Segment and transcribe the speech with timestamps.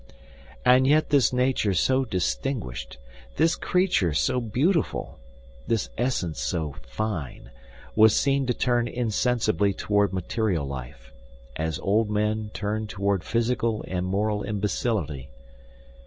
[0.65, 2.97] And yet this nature so distinguished,
[3.35, 5.19] this creature so beautiful,
[5.67, 7.51] this essence so fine,
[7.95, 11.13] was seen to turn insensibly toward material life,
[11.55, 15.29] as old men turn toward physical and moral imbecility.